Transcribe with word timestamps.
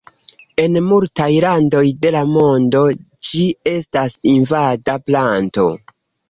En 0.61 0.77
multaj 0.85 1.27
landoj 1.43 1.83
de 2.05 2.11
la 2.15 2.23
mondo 2.37 2.81
ĝi 3.29 3.43
estas 3.75 4.17
invada 4.33 4.97
planto. 5.13 5.69